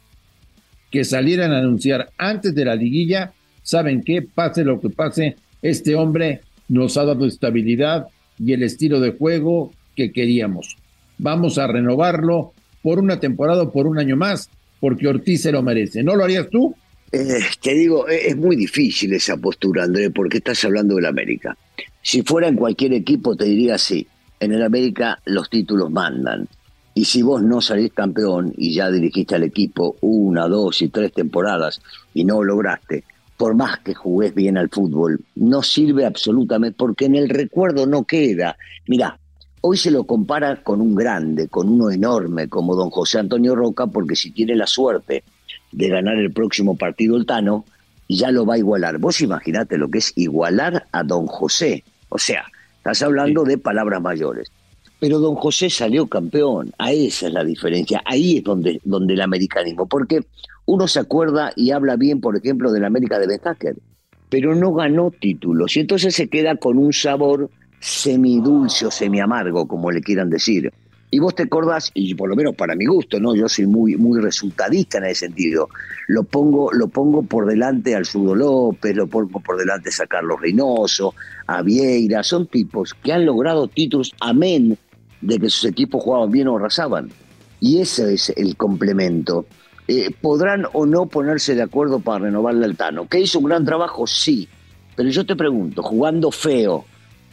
que 0.91 1.05
salieran 1.05 1.53
a 1.53 1.59
anunciar 1.59 2.09
antes 2.17 2.55
de 2.55 2.65
la 2.65 2.75
liguilla, 2.75 3.35
¿saben 3.63 4.03
qué? 4.03 4.23
Pase 4.23 4.65
lo 4.65 4.81
que 4.81 4.89
pase, 4.89 5.37
este 5.61 5.95
hombre 5.95 6.41
nos 6.71 6.97
ha 6.97 7.05
dado 7.05 7.27
estabilidad 7.27 8.07
y 8.39 8.53
el 8.53 8.63
estilo 8.63 9.01
de 9.01 9.13
juego 9.13 9.73
que 9.97 10.13
queríamos. 10.13 10.77
Vamos 11.19 11.59
a 11.59 11.67
renovarlo 11.67 12.53
por 12.81 12.99
una 13.01 13.21
temporada 13.21 13.65
o 13.65 13.73
por 13.73 13.87
un 13.87 13.99
año 13.99 14.17
más, 14.17 14.49
porque 14.79 15.09
Ortiz 15.09 15.43
se 15.43 15.53
lo 15.53 15.63
merece. 15.63 16.03
¿No 16.03 16.17
lo 16.17 16.25
harías 16.25 16.49
tú? 16.49 16.75
Eh, 17.13 17.41
te 17.61 17.75
digo, 17.75 18.09
e-, 18.09 18.29
es 18.29 18.37
muy 18.37 18.57
difícil 18.57 19.13
esa 19.13 19.37
postura, 19.37 19.85
André, 19.85 20.11
porque 20.11 20.39
estás 20.39 20.65
hablando 20.65 20.95
del 20.95 21.07
América. 21.07 21.57
Si 22.01 22.23
fuera 22.23 22.49
en 22.49 22.57
cualquier 22.57 22.95
equipo, 22.95 23.37
te 23.37 23.45
diría 23.45 23.77
sí. 23.77 24.07
En 24.39 24.53
el 24.53 24.63
América 24.63 25.19
los 25.27 25.51
títulos 25.51 25.91
mandan. 25.91 26.49
Y 26.95 27.05
si 27.05 27.21
vos 27.23 27.43
no 27.43 27.61
salís 27.61 27.93
campeón 27.93 28.55
y 28.57 28.75
ya 28.75 28.91
dirigiste 28.91 29.35
al 29.35 29.43
equipo 29.43 29.97
una, 30.01 30.47
dos 30.47 30.81
y 30.83 30.89
tres 30.89 31.13
temporadas 31.13 31.83
y 32.15 32.25
no 32.25 32.43
lograste, 32.43 33.05
por 33.41 33.55
más 33.55 33.79
que 33.79 33.95
jugués 33.95 34.35
bien 34.35 34.59
al 34.59 34.69
fútbol, 34.69 35.19
no 35.35 35.63
sirve 35.63 36.05
absolutamente 36.05 36.77
porque 36.77 37.07
en 37.07 37.15
el 37.15 37.31
recuerdo 37.31 37.87
no 37.87 38.05
queda. 38.05 38.55
Mirá, 38.87 39.19
hoy 39.63 39.79
se 39.79 39.91
lo 39.91 40.05
compara 40.05 40.63
con 40.63 40.83
un 40.83 40.95
grande, 40.95 41.49
con 41.49 41.71
uno 41.71 41.91
enorme 41.91 42.51
como 42.51 42.77
don 42.77 42.91
José 42.91 43.19
Antonio 43.19 43.55
Roca, 43.55 43.87
porque 43.87 44.15
si 44.15 44.31
tiene 44.31 44.55
la 44.55 44.67
suerte 44.67 45.25
de 45.73 45.89
ganar 45.89 46.19
el 46.19 46.35
próximo 46.35 46.77
partido 46.77 47.17
el 47.17 47.25
Tano, 47.25 47.65
ya 48.11 48.31
lo 48.31 48.45
va 48.45 48.57
a 48.57 48.59
igualar. 48.59 48.99
Vos 48.99 49.23
imaginate 49.23 49.79
lo 49.79 49.91
que 49.91 50.01
es 50.01 50.13
igualar 50.17 50.85
a 50.93 51.03
don 51.03 51.27
José. 51.27 51.83
O 52.11 52.19
sea, 52.19 52.45
estás 52.77 53.01
hablando 53.01 53.45
de 53.45 53.57
palabras 53.57 54.03
mayores. 54.03 54.53
Pero 54.99 55.19
don 55.19 55.35
José 55.37 55.71
salió 55.71 56.07
campeón, 56.09 56.75
a 56.77 56.93
esa 56.93 57.29
es 57.29 57.33
la 57.33 57.43
diferencia, 57.43 58.03
ahí 58.05 58.37
es 58.37 58.45
donde, 58.45 58.83
donde 58.85 59.15
el 59.15 59.23
americanismo, 59.23 59.87
porque 59.87 60.27
uno 60.71 60.87
se 60.87 61.01
acuerda 61.01 61.53
y 61.57 61.73
habla 61.73 61.97
bien, 61.97 62.21
por 62.21 62.37
ejemplo, 62.37 62.71
de 62.71 62.79
la 62.79 62.87
América 62.87 63.19
de 63.19 63.27
Ben 63.27 63.41
pero 64.29 64.55
no 64.55 64.73
ganó 64.73 65.11
títulos 65.11 65.77
y 65.77 65.81
entonces 65.81 66.15
se 66.15 66.29
queda 66.29 66.55
con 66.55 66.79
un 66.79 66.93
sabor 66.93 67.51
semidulce 67.81 68.87
o 68.87 68.91
semiamargo, 68.93 69.67
como 69.67 69.91
le 69.91 70.01
quieran 70.01 70.31
decir. 70.31 70.73
Y 71.11 71.19
vos 71.19 71.35
te 71.35 71.43
acordás, 71.43 71.91
y 71.93 72.15
por 72.15 72.29
lo 72.29 72.37
menos 72.37 72.55
para 72.55 72.77
mi 72.77 72.87
gusto, 72.87 73.19
¿no? 73.19 73.35
Yo 73.35 73.49
soy 73.49 73.67
muy, 73.67 73.97
muy 73.97 74.21
resultadista 74.21 74.99
en 74.99 75.07
ese 75.07 75.27
sentido. 75.27 75.69
Lo 76.07 76.23
pongo, 76.23 76.73
lo 76.73 76.87
pongo 76.87 77.25
por 77.25 77.47
delante 77.47 77.97
al 77.97 78.05
Sudo 78.05 78.37
López, 78.37 78.95
lo 78.95 79.09
pongo 79.09 79.41
por 79.41 79.59
delante 79.59 79.91
a 80.01 80.07
Carlos 80.07 80.41
Reynoso, 80.41 81.15
a 81.49 81.63
Vieira, 81.63 82.23
son 82.23 82.47
tipos 82.47 82.95
que 82.95 83.13
han 83.13 83.27
logrado 83.27 83.67
títulos, 83.67 84.15
amén 84.21 84.79
de 85.21 85.39
que 85.41 85.51
sus 85.51 85.69
equipos 85.69 86.05
jugaban 86.05 86.31
bien 86.31 86.47
o 86.47 86.59
arrasaban. 86.59 87.11
Y 87.59 87.81
ese 87.81 88.15
es 88.15 88.31
el 88.37 88.57
complemento. 88.57 89.47
Eh, 89.93 90.13
podrán 90.21 90.67
o 90.73 90.87
no 90.87 91.07
ponerse 91.07 91.57
de 91.57 91.63
acuerdo 91.63 91.99
para 91.99 92.27
renovarle 92.27 92.65
al 92.65 92.77
Tano. 92.77 93.09
¿Que 93.09 93.19
hizo 93.19 93.41
un 93.41 93.47
gran 93.47 93.65
trabajo? 93.65 94.07
Sí. 94.07 94.49
Pero 94.95 95.09
yo 95.09 95.27
te 95.27 95.35
pregunto, 95.35 95.83
jugando 95.83 96.31
feo, 96.31 96.85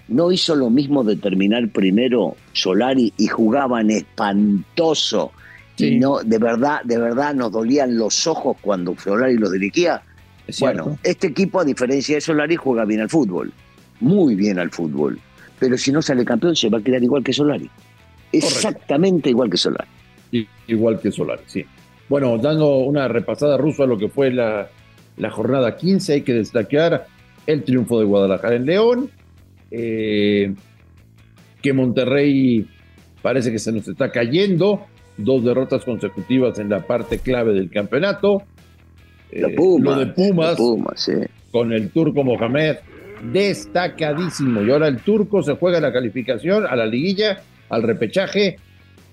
¿no 0.07 0.31
hizo 0.31 0.55
lo 0.55 0.71
mismo 0.71 1.03
de 1.03 1.17
terminar 1.17 1.69
primero 1.69 2.35
Solari 2.53 3.13
y 3.15 3.27
jugaban 3.27 3.91
espantoso? 3.91 5.33
Y 5.77 5.99
no, 5.99 6.23
de 6.23 6.39
verdad, 6.39 6.81
de 6.83 6.97
verdad 6.97 7.35
nos 7.35 7.51
dolían 7.51 7.95
los 7.95 8.25
ojos 8.25 8.57
cuando 8.59 8.97
Solari 8.97 9.37
los 9.37 9.51
dirigía. 9.51 10.01
Bueno, 10.59 10.97
este 11.03 11.27
equipo, 11.27 11.59
a 11.59 11.63
diferencia 11.63 12.15
de 12.15 12.21
Solari, 12.21 12.55
juega 12.55 12.85
bien 12.85 13.01
al 13.01 13.09
fútbol. 13.11 13.53
Muy 13.99 14.33
bien 14.33 14.57
al 14.57 14.71
fútbol. 14.71 15.19
Pero 15.59 15.77
si 15.77 15.91
no 15.91 16.01
sale 16.01 16.25
campeón, 16.25 16.55
se 16.55 16.69
va 16.69 16.79
a 16.79 16.81
quedar 16.81 17.03
igual 17.03 17.23
que 17.23 17.33
Solari. 17.33 17.69
Exactamente 18.31 19.29
igual 19.29 19.47
que 19.47 19.57
Solari. 19.57 19.87
Igual 20.67 20.99
que 20.99 21.11
Solari, 21.11 21.43
sí. 21.45 21.63
Bueno, 22.09 22.37
dando 22.37 22.77
una 22.77 23.07
repasada 23.07 23.57
ruso 23.57 23.83
a 23.83 23.87
lo 23.87 23.97
que 23.97 24.07
fue 24.07 24.31
la, 24.31 24.69
jornada 25.29 25.75
15, 25.75 26.13
hay 26.13 26.21
que 26.21 26.33
destacar 26.33 27.05
el 27.45 27.63
triunfo 27.63 27.99
de 27.99 28.05
Guadalajara 28.05 28.55
en 28.55 28.65
León, 28.65 29.09
eh, 29.71 30.53
que 31.61 31.73
Monterrey 31.73 32.67
parece 33.21 33.51
que 33.51 33.59
se 33.59 33.71
nos 33.71 33.87
está 33.87 34.11
cayendo, 34.11 34.85
dos 35.17 35.43
derrotas 35.43 35.83
consecutivas 35.83 36.59
en 36.59 36.69
la 36.69 36.85
parte 36.85 37.19
clave 37.19 37.53
del 37.53 37.69
campeonato. 37.69 38.43
Lo, 39.31 39.53
Puma, 39.55 39.91
lo 39.91 39.99
de 39.99 40.07
Pumas, 40.07 40.57
con 41.51 41.73
el 41.73 41.89
turco 41.89 42.23
Mohamed, 42.23 42.77
destacadísimo. 43.33 44.61
Y 44.61 44.71
ahora 44.71 44.87
el 44.87 45.01
turco 45.01 45.41
se 45.41 45.55
juega 45.55 45.81
la 45.81 45.91
calificación 45.91 46.65
a 46.65 46.75
la 46.75 46.85
liguilla, 46.85 47.41
al 47.69 47.83
repechaje 47.83 48.57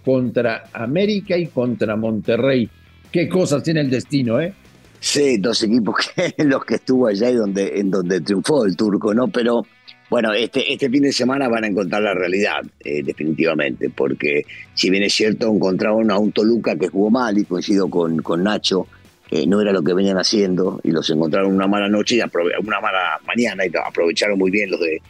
contra 0.05 0.65
América 0.73 1.37
y 1.37 1.47
contra 1.47 1.97
Monterrey. 1.97 2.69
Qué 3.15 3.29
cosas 3.29 3.63
tiene 3.63 3.81
el 3.81 3.91
destino, 3.91 4.41
¿eh? 4.41 4.53
Sí, 4.99 5.39
dos 5.39 5.63
equipos 5.63 5.95
que 6.17 6.35
los 6.45 6.65
que 6.65 6.75
estuvo 6.75 7.07
allá 7.07 7.31
y 7.31 7.35
donde, 7.35 7.79
en 7.79 7.89
donde 7.89 8.21
triunfó 8.21 8.65
el 8.65 8.75
turco, 8.75 9.15
¿no? 9.15 9.29
Pero 9.29 9.65
bueno, 10.11 10.33
este, 10.33 10.73
este 10.73 10.91
fin 10.91 11.05
de 11.05 11.13
semana 11.13 11.49
van 11.49 11.63
a 11.63 11.69
encontrar 11.69 12.03
la 12.03 12.13
realidad, 12.13 12.63
eh, 12.85 13.05
definitivamente, 13.05 13.89
porque 13.89 14.45
si 14.75 14.91
bien 14.91 15.05
es 15.05 15.15
cierto, 15.15 15.49
encontraron 15.49 16.11
a 16.11 16.19
un 16.19 16.33
Toluca 16.33 16.75
que 16.75 16.89
jugó 16.89 17.09
mal 17.09 17.39
y 17.39 17.45
coincido 17.45 17.89
con, 17.89 18.21
con 18.21 18.43
Nacho, 18.43 18.89
que 19.29 19.47
no 19.47 19.61
era 19.61 19.71
lo 19.71 19.85
que 19.85 19.95
venían 19.95 20.19
haciendo 20.19 20.81
y 20.83 20.91
los 20.91 21.09
encontraron 21.09 21.55
una 21.55 21.69
mala 21.69 21.89
noche 21.89 22.17
y 22.17 22.19
una 22.19 22.81
mala 22.81 23.21
mañana 23.25 23.65
y 23.65 23.71
aprovecharon 23.77 24.37
muy 24.37 24.51
bien 24.51 24.73
los 24.73 24.81
de 24.81 25.01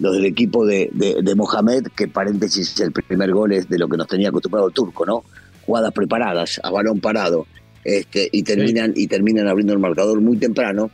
los 0.00 0.12
del 0.12 0.26
equipo 0.26 0.66
de, 0.66 0.90
de, 0.92 1.34
Mohamed, 1.34 1.86
que 1.96 2.08
paréntesis 2.08 2.78
el 2.80 2.92
primer 2.92 3.30
gol 3.30 3.52
es 3.52 3.68
de 3.68 3.78
lo 3.78 3.88
que 3.88 3.96
nos 3.96 4.08
tenía 4.08 4.28
acostumbrado 4.28 4.68
el 4.68 4.74
turco, 4.74 5.06
¿no? 5.06 5.24
Jugadas 5.66 5.92
preparadas, 5.92 6.60
a 6.62 6.70
balón 6.70 7.00
parado, 7.00 7.46
este, 7.84 8.28
y 8.32 8.42
terminan, 8.42 8.92
y 8.96 9.06
terminan 9.06 9.48
abriendo 9.48 9.72
el 9.72 9.78
marcador 9.78 10.20
muy 10.20 10.36
temprano. 10.36 10.90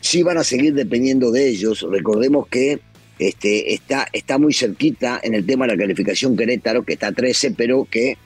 Sí 0.00 0.22
van 0.22 0.38
a 0.38 0.44
seguir 0.44 0.74
dependiendo 0.74 1.30
de 1.30 1.48
ellos. 1.48 1.86
Recordemos 1.90 2.46
que 2.48 2.80
este, 3.18 3.72
está, 3.72 4.06
está 4.12 4.38
muy 4.38 4.52
cerquita 4.52 5.20
en 5.22 5.34
el 5.34 5.46
tema 5.46 5.66
de 5.66 5.72
la 5.72 5.78
calificación 5.78 6.36
Querétaro, 6.36 6.84
que 6.84 6.94
está 6.94 7.12
13, 7.12 7.52
pero 7.52 7.86
que 7.90 8.18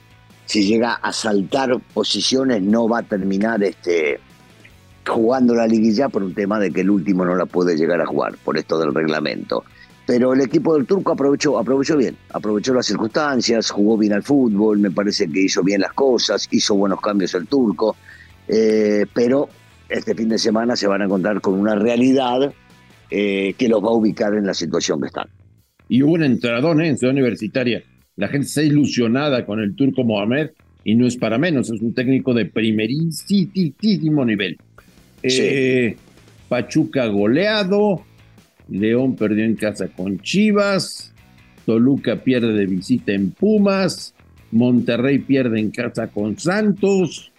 si 0.45 0.63
llega 0.63 0.93
a 0.93 1.13
saltar 1.13 1.79
posiciones 1.93 2.61
no 2.61 2.89
va 2.89 2.99
a 2.99 3.03
terminar 3.03 3.63
este, 3.63 4.19
jugando 5.07 5.53
la 5.53 5.67
liguilla 5.67 6.09
por 6.09 6.23
un 6.23 6.33
tema 6.33 6.59
de 6.59 6.71
que 6.71 6.81
el 6.81 6.89
último 6.89 7.23
no 7.23 7.35
la 7.35 7.45
puede 7.45 7.75
llegar 7.75 8.01
a 8.01 8.05
jugar, 8.05 8.35
por 8.43 8.57
esto 8.57 8.79
del 8.79 8.93
reglamento. 8.93 9.63
Pero 10.09 10.33
el 10.33 10.41
equipo 10.41 10.73
del 10.73 10.87
turco 10.87 11.11
aprovechó, 11.11 11.59
aprovechó 11.59 11.95
bien, 11.95 12.17
aprovechó 12.31 12.73
las 12.73 12.87
circunstancias, 12.87 13.69
jugó 13.69 13.95
bien 13.95 14.13
al 14.13 14.23
fútbol, 14.23 14.79
me 14.79 14.89
parece 14.89 15.29
que 15.29 15.41
hizo 15.41 15.61
bien 15.61 15.81
las 15.81 15.93
cosas, 15.93 16.47
hizo 16.49 16.73
buenos 16.73 16.99
cambios 16.99 17.35
el 17.35 17.45
turco, 17.45 17.95
eh, 18.47 19.05
pero 19.13 19.49
este 19.87 20.15
fin 20.15 20.29
de 20.29 20.39
semana 20.39 20.75
se 20.75 20.87
van 20.87 21.03
a 21.03 21.05
encontrar 21.05 21.39
con 21.41 21.53
una 21.53 21.75
realidad 21.75 22.51
eh, 23.11 23.53
que 23.55 23.69
los 23.69 23.83
va 23.83 23.89
a 23.89 23.93
ubicar 23.93 24.33
en 24.33 24.47
la 24.47 24.55
situación 24.55 24.99
que 24.99 25.05
están. 25.09 25.27
Y 25.87 26.01
hubo 26.01 26.13
un 26.13 26.23
entradón 26.23 26.81
¿eh? 26.81 26.87
en 26.87 26.97
Ciudad 26.97 27.13
Universitaria. 27.13 27.83
La 28.15 28.29
gente 28.29 28.47
está 28.47 28.63
ilusionada 28.63 29.45
con 29.45 29.59
el 29.59 29.75
turco 29.75 30.03
Mohamed 30.03 30.49
y 30.83 30.95
no 30.95 31.05
es 31.05 31.17
para 31.17 31.37
menos, 31.37 31.69
es 31.69 31.79
un 31.81 31.93
técnico 31.93 32.33
de 32.33 32.45
primerísimo 32.45 34.25
nivel. 34.25 34.57
Pachuca 36.49 37.05
goleado, 37.05 38.08
León 38.69 39.15
perdió 39.15 39.43
en 39.45 39.55
casa 39.55 39.87
con 39.87 40.19
Chivas, 40.19 41.13
Toluca 41.65 42.23
pierde 42.23 42.53
de 42.53 42.65
visita 42.65 43.11
en 43.11 43.31
Pumas, 43.31 44.13
Monterrey 44.51 45.19
pierde 45.19 45.59
en 45.59 45.71
casa 45.71 46.07
con 46.07 46.37
Santos. 46.39 47.31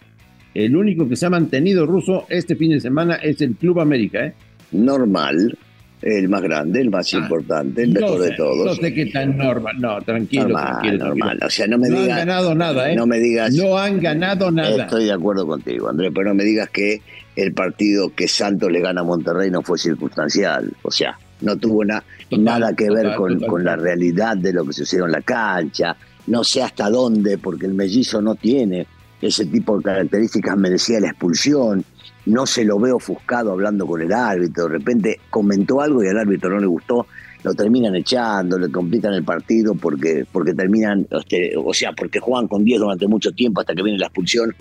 El 0.53 0.75
único 0.75 1.07
que 1.07 1.15
se 1.15 1.25
ha 1.25 1.29
mantenido 1.29 1.85
ruso 1.85 2.25
este 2.29 2.55
fin 2.55 2.71
de 2.71 2.79
semana 2.79 3.15
es 3.15 3.41
el 3.41 3.55
Club 3.55 3.79
América. 3.79 4.25
¿eh? 4.25 4.33
Normal, 4.71 5.57
el 6.01 6.29
más 6.29 6.41
grande, 6.41 6.81
el 6.81 6.89
más 6.89 7.13
ah, 7.13 7.17
importante, 7.17 7.83
el 7.83 7.91
mejor 7.91 8.21
de 8.21 8.31
todos. 8.31 8.65
No 8.65 8.75
sé 8.75 8.93
qué 8.93 9.05
tan 9.07 9.37
normal. 9.37 9.75
No, 9.79 10.01
tranquilo, 10.01 10.49
normal, 10.49 10.97
Normal. 10.97 11.39
O 11.45 11.49
sea, 11.49 11.67
no 11.67 11.77
me 11.77 11.89
no 11.89 12.01
digas. 12.01 12.19
han 12.19 12.27
ganado 12.27 12.55
nada, 12.55 12.91
¿eh? 12.91 12.95
No 12.95 13.05
me 13.05 13.19
digas. 13.19 13.53
No 13.53 13.77
han 13.77 13.99
ganado 13.99 14.51
nada. 14.51 14.83
Estoy 14.83 15.05
de 15.05 15.13
acuerdo 15.13 15.45
contigo, 15.45 15.89
Andrés, 15.89 16.11
pero 16.13 16.29
no 16.29 16.35
me 16.35 16.43
digas 16.43 16.69
que 16.69 17.01
el 17.35 17.53
partido 17.53 18.13
que 18.13 18.27
Santos 18.27 18.71
le 18.71 18.81
gana 18.81 19.01
a 19.01 19.03
Monterrey 19.03 19.51
no 19.51 19.61
fue 19.61 19.77
circunstancial. 19.77 20.71
O 20.81 20.91
sea, 20.91 21.17
no 21.41 21.55
tuvo 21.57 21.83
nada 21.85 22.73
que 22.75 22.89
ver 22.89 23.15
con, 23.15 23.39
con, 23.41 23.63
la 23.63 23.75
realidad 23.75 24.37
de 24.37 24.53
lo 24.53 24.65
que 24.65 24.73
sucedió 24.73 25.05
en 25.05 25.11
la 25.11 25.21
cancha. 25.21 25.95
No 26.27 26.43
sé 26.43 26.63
hasta 26.63 26.89
dónde, 26.89 27.37
porque 27.37 27.65
el 27.65 27.73
mellizo 27.73 28.21
no 28.21 28.35
tiene 28.35 28.87
ese 29.21 29.45
tipo 29.45 29.77
de 29.77 29.83
características, 29.83 30.57
merecía 30.57 30.99
la 30.99 31.09
expulsión. 31.09 31.83
No 32.25 32.45
se 32.45 32.63
lo 32.63 32.79
veo 32.79 32.97
ofuscado 32.97 33.51
hablando 33.51 33.85
con 33.87 34.01
el 34.01 34.13
árbitro. 34.13 34.65
De 34.65 34.77
repente 34.77 35.19
comentó 35.29 35.81
algo 35.81 36.03
y 36.03 36.07
al 36.07 36.17
árbitro 36.17 36.49
no 36.51 36.59
le 36.59 36.67
gustó. 36.67 37.07
Lo 37.43 37.53
terminan 37.53 37.95
echando, 37.95 38.59
le 38.59 38.69
complican 38.69 39.13
el 39.13 39.23
partido 39.23 39.73
porque, 39.73 40.25
porque 40.31 40.53
terminan, 40.53 41.07
este, 41.09 41.53
o 41.57 41.73
sea, 41.73 41.91
porque 41.93 42.19
juegan 42.19 42.47
con 42.47 42.63
10 42.63 42.79
durante 42.79 43.07
mucho 43.07 43.31
tiempo 43.31 43.61
hasta 43.61 43.73
que 43.73 43.81
viene 43.81 43.97
la 43.97 44.07
expulsión 44.07 44.55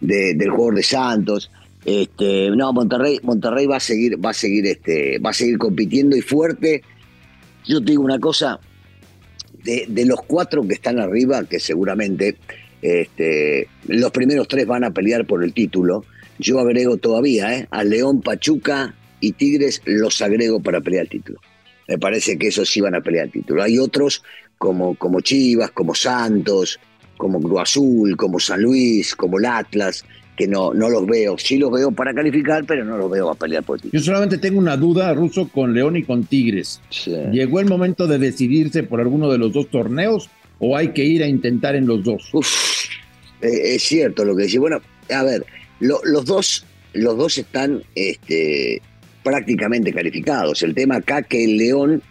del 0.00 0.50
jugador 0.50 0.76
de 0.76 0.82
Santos. 0.82 1.50
Este, 1.84 2.50
no, 2.50 2.72
Monterrey, 2.72 3.20
Monterrey 3.22 3.66
va 3.66 3.76
a 3.76 3.80
seguir, 3.80 4.24
va 4.24 4.30
a 4.30 4.34
seguir, 4.34 4.66
este, 4.66 5.18
va 5.18 5.30
a 5.30 5.34
seguir 5.34 5.58
compitiendo 5.58 6.16
y 6.16 6.22
fuerte. 6.22 6.82
Yo 7.66 7.80
te 7.80 7.92
digo 7.92 8.02
una 8.02 8.18
cosa, 8.18 8.58
de, 9.64 10.04
los 10.06 10.20
cuatro 10.22 10.66
que 10.66 10.74
están 10.74 10.98
arriba, 10.98 11.44
que 11.44 11.58
seguramente 11.58 12.36
este, 12.82 13.68
los 13.88 14.10
primeros 14.10 14.46
tres 14.46 14.66
van 14.66 14.84
a 14.84 14.90
pelear 14.90 15.26
por 15.26 15.42
el 15.42 15.52
título, 15.52 16.04
yo 16.38 16.58
agrego 16.60 16.96
todavía, 16.96 17.56
¿eh? 17.56 17.68
a 17.70 17.84
León, 17.84 18.20
Pachuca 18.20 18.94
y 19.20 19.32
Tigres 19.32 19.82
los 19.84 20.20
agrego 20.22 20.60
para 20.60 20.80
pelear 20.80 21.04
el 21.04 21.10
título. 21.10 21.40
Me 21.88 21.98
parece 21.98 22.38
que 22.38 22.48
esos 22.48 22.68
sí 22.68 22.80
van 22.80 22.94
a 22.94 23.00
pelear 23.00 23.26
el 23.26 23.32
título. 23.32 23.62
Hay 23.62 23.78
otros 23.78 24.22
como, 24.58 24.94
como 24.94 25.20
Chivas, 25.20 25.70
como 25.70 25.94
Santos, 25.94 26.78
como 27.16 27.40
Cruz 27.40 27.60
Azul, 27.60 28.16
como 28.16 28.40
San 28.40 28.62
Luis, 28.62 29.14
como 29.14 29.38
el 29.38 29.44
Atlas, 29.44 30.04
que 30.36 30.48
no, 30.48 30.74
no 30.74 30.88
los 30.88 31.06
veo. 31.06 31.38
Sí 31.38 31.58
los 31.58 31.70
veo 31.70 31.90
para 31.92 32.12
calificar, 32.14 32.64
pero 32.66 32.84
no 32.84 32.96
los 32.96 33.10
veo 33.10 33.30
a 33.30 33.34
pelear 33.34 33.62
por 33.62 33.80
ti. 33.80 33.90
Yo 33.92 34.00
solamente 34.00 34.38
tengo 34.38 34.58
una 34.58 34.76
duda, 34.76 35.12
Ruso, 35.14 35.48
con 35.48 35.74
León 35.74 35.96
y 35.96 36.02
con 36.02 36.24
Tigres. 36.24 36.80
¿Llegó 37.32 37.60
el 37.60 37.66
momento 37.66 38.06
de 38.06 38.18
decidirse 38.18 38.82
por 38.82 39.00
alguno 39.00 39.30
de 39.30 39.38
los 39.38 39.52
dos 39.52 39.68
torneos 39.68 40.30
o 40.58 40.76
hay 40.76 40.88
que 40.88 41.04
ir 41.04 41.22
a 41.22 41.26
intentar 41.26 41.76
en 41.76 41.86
los 41.86 42.02
dos? 42.02 42.30
Uf, 42.32 42.86
eh, 43.42 43.74
es 43.74 43.82
cierto 43.82 44.24
lo 44.24 44.34
que 44.34 44.44
dice. 44.44 44.58
Bueno, 44.58 44.80
a 45.10 45.22
ver, 45.22 45.44
los, 45.84 46.24
dos, 46.24 46.64
los 46.92 47.16
dos 47.16 47.38
están 47.38 47.82
este, 47.94 48.80
prácticamente 49.22 49.92
calificados. 49.92 50.62
El 50.62 50.74
tema 50.74 50.96
acá 50.96 51.22
que 51.22 51.44
el 51.44 51.56
León 51.56 52.02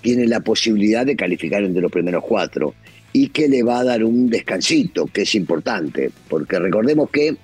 tiene 0.00 0.26
la 0.26 0.40
posibilidad 0.40 1.04
de 1.04 1.16
calificar 1.16 1.62
entre 1.62 1.82
los 1.82 1.92
primeros 1.92 2.24
cuatro 2.24 2.74
y 3.12 3.28
que 3.28 3.48
le 3.48 3.62
va 3.62 3.80
a 3.80 3.84
dar 3.84 4.04
un 4.04 4.28
descansito, 4.28 5.06
que 5.06 5.22
es 5.22 5.34
importante, 5.34 6.10
porque 6.28 6.58
recordemos 6.58 7.10
que 7.10 7.36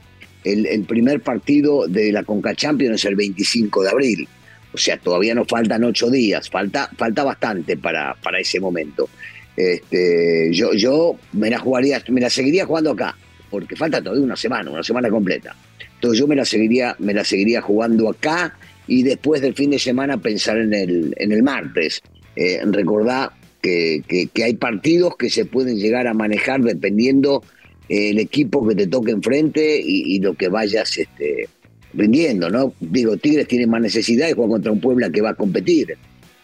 el, 0.45 0.85
primer 0.85 1.21
partido 1.21 1.87
de 1.88 2.12
la 2.12 2.23
Conca 2.23 2.55
Champions 2.55 2.97
es 3.00 3.05
el 3.07 3.17
25 3.17 3.83
de 3.83 3.91
abril. 3.91 4.29
O 4.73 4.79
sea, 4.79 4.99
todavía 4.99 5.35
nos 5.35 5.49
faltan 5.49 5.85
ocho 5.85 6.11
días, 6.11 6.50
falta, 6.50 6.91
falta 6.97 7.25
bastante 7.25 7.76
para, 7.76 8.14
para 8.14 8.41
ese 8.41 8.61
momento. 8.61 9.09
Este, 9.57 10.50
yo, 10.53 10.75
yo 10.75 11.17
me 11.33 11.49
la 11.49 11.59
jugaría, 11.59 12.03
me 12.09 12.21
la 12.21 12.29
seguiría 12.29 12.67
jugando 12.67 12.91
acá, 12.91 13.17
porque 13.50 13.76
falta 13.76 14.03
todavía 14.03 14.25
una 14.25 14.37
semana, 14.37 14.71
una 14.71 14.83
semana 14.83 15.09
completa. 15.09 15.57
Entonces 16.05 16.21
yo 16.21 16.27
me 16.27 16.37
la 16.37 16.45
seguiría, 16.45 16.95
me 16.99 17.15
la 17.15 17.25
seguiría 17.25 17.63
jugando 17.63 18.11
acá 18.11 18.59
y 18.87 19.05
después 19.05 19.41
del 19.41 19.55
fin 19.55 19.71
de 19.71 19.79
semana 19.79 20.19
pensar 20.19 20.59
en 20.59 20.75
el, 20.75 21.15
en 21.17 21.33
el 21.33 21.43
martes. 21.43 22.03
Eh, 22.37 22.61
recordar 22.67 23.31
que, 23.63 24.03
que, 24.07 24.45
hay 24.45 24.53
partidos 24.53 25.17
que 25.17 25.31
se 25.31 25.47
pueden 25.47 25.79
llegar 25.79 26.07
a 26.07 26.13
manejar 26.13 26.61
dependiendo 26.61 27.43
el 27.89 28.19
equipo 28.19 28.69
que 28.69 28.75
te 28.75 28.87
toque 28.87 29.13
enfrente 29.13 29.81
y, 29.83 30.21
lo 30.21 30.35
que 30.35 30.49
vayas 30.49 30.99
este, 30.99 31.49
rindiendo, 31.95 32.51
¿no? 32.51 32.75
Digo, 32.81 33.17
Tigres 33.17 33.49
tiene 33.49 33.67
más 33.67 33.81
necesidad 33.81 34.29
y 34.29 34.33
juega 34.33 34.51
contra 34.51 34.73
un 34.73 34.81
Puebla 34.81 35.09
que 35.09 35.23
va 35.23 35.31
a 35.31 35.35
competir. 35.35 35.97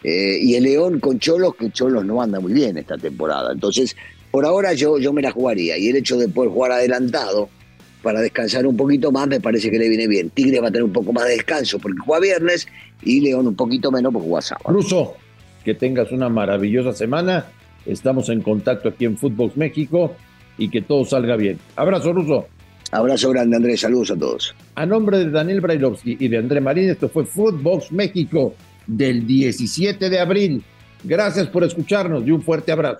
Eh, 0.03 0.39
y 0.41 0.55
el 0.55 0.63
León 0.63 0.99
con 0.99 1.19
Cholos, 1.19 1.55
que 1.55 1.69
Cholos 1.69 2.03
no 2.03 2.19
anda 2.19 2.39
muy 2.39 2.53
bien 2.53 2.79
esta 2.79 2.97
temporada. 2.97 3.51
Entonces, 3.53 3.95
por 4.31 4.43
ahora 4.43 4.73
yo, 4.73 4.97
yo 4.97 5.13
me 5.13 5.21
la 5.21 5.29
jugaría. 5.29 5.77
Y 5.77 5.89
el 5.89 5.97
hecho 5.97 6.17
de 6.17 6.29
poder 6.29 6.49
jugar 6.49 6.71
adelantado 6.71 7.49
para 8.01 8.21
descansar 8.21 8.65
un 8.65 8.75
poquito 8.75 9.11
más 9.11 9.27
me 9.27 9.39
parece 9.39 9.69
que 9.69 9.77
le 9.77 9.89
viene 9.89 10.07
bien. 10.07 10.29
Tigres 10.29 10.61
va 10.61 10.67
a 10.67 10.71
tener 10.71 10.83
un 10.83 10.93
poco 10.93 11.13
más 11.13 11.25
de 11.25 11.31
descanso 11.31 11.79
porque 11.79 11.99
juega 12.05 12.21
viernes 12.21 12.67
y 13.03 13.21
León 13.21 13.47
un 13.47 13.55
poquito 13.55 13.91
menos 13.91 14.11
porque 14.13 14.27
juega 14.27 14.41
sábado. 14.41 14.71
Ruso, 14.71 15.15
que 15.63 15.73
tengas 15.73 16.11
una 16.11 16.29
maravillosa 16.29 16.93
semana. 16.93 17.45
Estamos 17.85 18.29
en 18.29 18.41
contacto 18.41 18.89
aquí 18.89 19.05
en 19.05 19.17
Fútbol 19.17 19.51
México 19.55 20.15
y 20.57 20.69
que 20.69 20.81
todo 20.81 21.05
salga 21.05 21.35
bien. 21.35 21.59
Abrazo, 21.75 22.13
Ruso. 22.13 22.47
Abrazo 22.91 23.29
grande, 23.29 23.55
Andrés. 23.55 23.79
Saludos 23.81 24.11
a 24.11 24.17
todos. 24.17 24.55
A 24.75 24.85
nombre 24.85 25.17
de 25.17 25.29
Daniel 25.29 25.61
Brailovsky 25.61 26.17
y 26.19 26.27
de 26.27 26.37
André 26.37 26.59
Marín, 26.59 26.89
esto 26.89 27.09
fue 27.09 27.25
Footbox 27.25 27.91
México 27.91 28.53
del 28.85 29.25
17 29.25 30.09
de 30.09 30.19
abril. 30.19 30.63
Gracias 31.03 31.47
por 31.47 31.63
escucharnos 31.63 32.27
y 32.27 32.31
un 32.31 32.41
fuerte 32.41 32.71
abrazo. 32.71 32.99